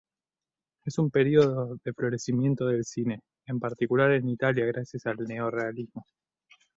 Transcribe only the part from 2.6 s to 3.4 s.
del cine,